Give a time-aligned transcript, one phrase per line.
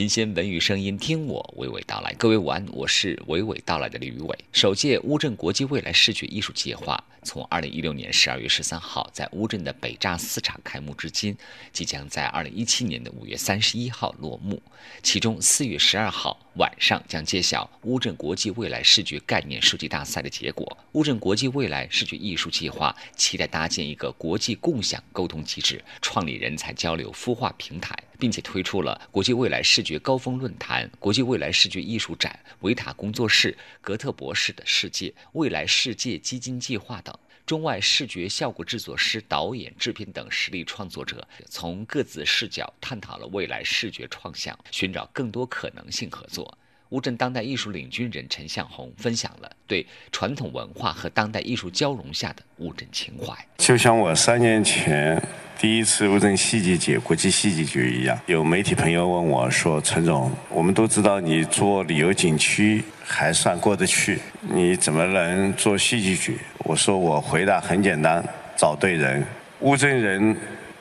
[0.00, 2.10] 新鲜文娱声音，听我娓娓道来。
[2.14, 4.38] 各位午安，我是娓娓道来的李宇伟。
[4.50, 11.36] 首届乌镇国际未来视觉艺术计划从二零一六年十二月十三号在乌镇的北栅四场开幕至今，
[11.70, 14.62] 即将在二零一七年的五月三十一号落幕。
[15.02, 20.78] 其中四月十二号晚上将揭晓乌镇国际未来视觉概念设计大赛的结果。
[20.92, 27.94] 乌镇国际未来视觉艺术计划期待搭建一个国际共享沟通机制，创立人才交流孵化平台。
[28.20, 37.12] 并且推出了国际未来视觉高峰论坛、国际未来视觉艺术展、维塔工作室、格特博士的世界、未来世界基金计划等。
[37.46, 46.56] 中外视觉效果制作师、导演、制片等实力创作者，从各自视角探讨了未来视觉创想，寻找更多可能性合作。
[46.90, 53.34] 乌镇当代艺术领军人陈向红分享了对传统文化和当代艺术交融下的乌镇情怀。
[53.58, 55.20] 就像我三年前。
[55.60, 66.32] 第一次乌镇戏剧节、国际戏剧节一样，有媒体朋友问我说：“陈总，我们都知道你做旅游景区还算过得去，你怎么能做戏剧节？”
[66.64, 68.24] 我说：“我回答很简单，
[68.56, 69.22] 找对人。
[69.58, 70.34] 乌镇人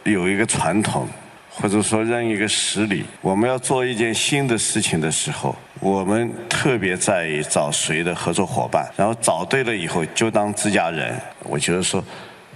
[0.06, 1.06] 有一个传统，
[1.50, 11.20] 或者说认一个实力，我们要做一件新的事情的时候，我们特别在意找谁的合作伙伴，然后找对了以后就当自家人。
[11.44, 12.02] 我觉得说。”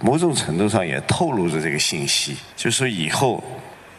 [0.00, 3.42] 某种程度上也透露着这个信息，就是以后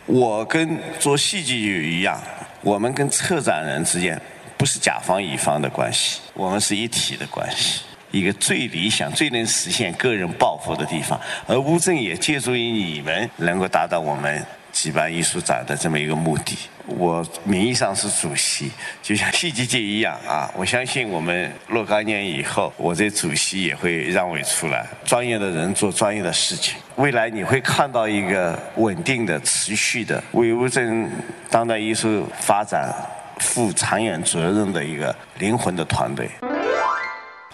[0.05, 2.21] 我跟做戏剧一样，
[2.61, 4.21] 我们跟策展人之间
[4.57, 11.19] 不是甲方乙方的关系，我们是一体的关系，一个最理想、最能实现个人抱负的地方。
[11.47, 14.45] 而乌镇也借助于你们，能够达到我们。
[14.75, 18.69] 举办艺术展的这么一个目的，我名义上是主席，
[19.01, 20.51] 就像戏剧界一样啊。
[20.53, 26.75] 我相信我们若干年以后，我这主席也会让位出来，专业的人做专业的事情。
[26.97, 31.09] 未来你会看到一个稳定的、持续的为乌镇
[31.49, 32.93] 当代艺术发展
[33.39, 36.29] 负长远责任的一个灵魂的团队。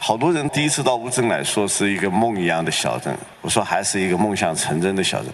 [0.03, 5.31] 好多人第一次到乌镇来说是一个梦一样的小镇，我说还是一个梦想成真的小镇。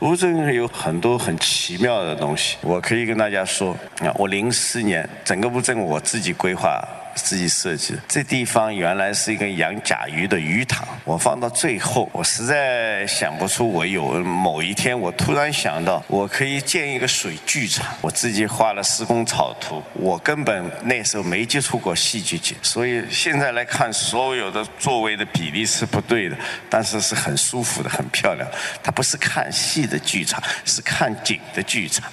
[0.00, 3.70] 乌镇有很多很奇妙的东西，我可以跟大家说。
[4.00, 6.82] 啊，我零四年整个乌镇我自己规划。
[7.18, 13.68] 自己设计的这地方原来是一个养甲鱼的鱼塘，我放到最后，我实在想不出。
[13.68, 17.84] 我有某一天，我突然想到，我可以建一个水剧场。
[18.00, 26.36] 我自己画了施工草图，我根本那时候没接触过戏剧节，所以现在来看，所有的座位的比例是不对的，
[26.70, 28.48] 但是是很舒服的，很漂亮。
[28.82, 32.10] 它不是看戏的剧场，是看景的剧场，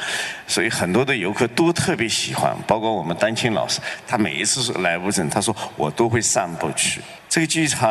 [0.47, 4.94] 所以很多的游客都特别喜欢，包括我们丹青老师，他每一次来。
[5.29, 7.01] 他说我都会散步去。
[7.27, 7.89] 这个剧场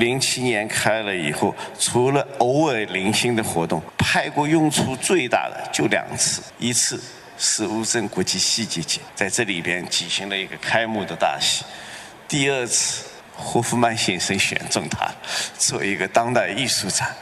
[0.00, 6.40] 零七年开了以后，除了偶尔零星的活动，拍过用处最大的就两次。
[6.58, 6.98] 一次
[7.36, 11.62] 是乌镇国际戏剧节，在这里边举行了一个开幕的大戏；
[12.26, 15.10] 第二次，霍夫曼先生选中他
[15.58, 17.14] 做一个当代艺术展。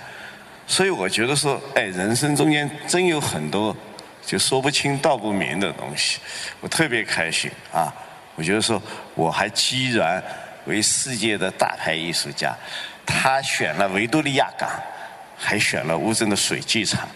[0.66, 3.74] 所以我觉得说，哎，人生中间真有很多
[4.24, 6.18] 就说不清道不明的东西，
[6.60, 7.92] 我特别开心啊。
[8.38, 8.80] 我觉得说，
[9.16, 10.22] 我还居然
[10.66, 12.54] 为世界的大牌艺术家，
[13.04, 14.70] 他选了维多利亚港，
[15.36, 17.08] 还选了乌镇的水剧场，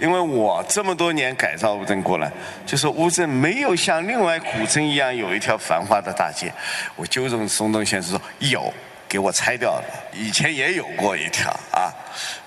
[0.00, 2.28] 因为我这么多年改造乌镇过来，
[2.66, 6.52] 就是乌镇没有像另外古镇一样有一条繁华的大街。
[6.96, 8.74] 我纠正松东先生说有，
[9.08, 11.94] 给我拆掉了，以前也有过一条啊。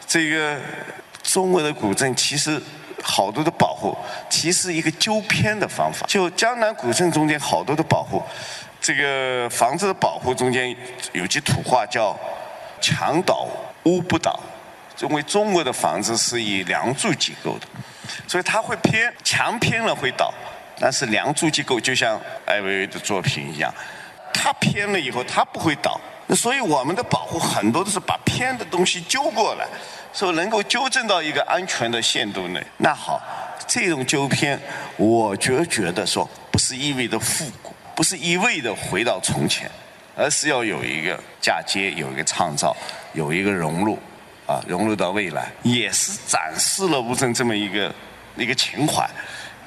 [0.05, 0.59] 这个
[1.23, 2.61] 中国的古镇其实。
[3.01, 3.97] 好多的保护，
[4.29, 6.05] 其实一个纠偏的方法。
[6.07, 8.21] 就江南古镇中间好多的保护，
[8.79, 10.75] 这个房子的保护中间
[11.11, 12.17] 有句土话叫
[12.81, 13.47] “墙倒
[13.83, 14.39] 屋不倒”，
[15.01, 17.67] 因为中国的房子是以梁柱结构的，
[18.27, 20.33] 所以它会偏，墙偏了会倒，
[20.79, 23.73] 但是梁柱结构就像艾薇薇的作品一样，
[24.33, 25.99] 它偏了以后它不会倒。
[26.35, 29.67] 所以我们的保护很多都是把偏的东西揪过来。
[30.13, 33.21] 说能够纠正到一个安全的限度内，那好，
[33.65, 34.59] 这种纠偏，
[34.97, 39.71] 我就觉得说不是一味的复古，不是一味的回到从前，
[40.15, 42.75] 而是要有一个嫁接，有一个创造，
[43.13, 43.97] 有一个融入，
[44.45, 47.93] 啊，融入到未来，也是展示了乌镇这么一个
[48.35, 49.09] 一个情怀，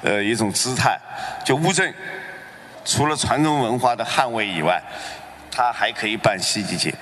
[0.03, 0.99] 呃，一种姿态。
[1.43, 1.93] 就乌镇，
[2.85, 4.79] 除了传统文化的捍卫以外，
[5.51, 6.93] 它还可以办戏剧节，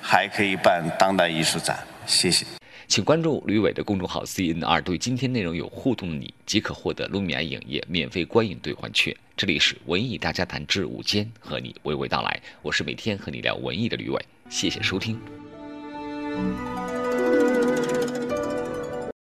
[0.00, 1.78] 还可以办当代艺术展。
[2.06, 2.46] 谢谢。
[2.88, 9.14] 请关注吕伟的公众号 CNR，对今天内容有互动的你，即可获得卢米埃影业免费观影兑换券。
[9.36, 12.40] 这里是文艺大家谈之午间，和你娓娓道来。
[12.62, 15.20] 我是每天和你聊文艺的吕伟，谢谢收听。